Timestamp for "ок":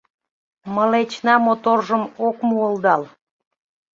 2.27-2.37